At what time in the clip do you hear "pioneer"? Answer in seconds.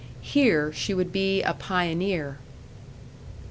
1.53-2.39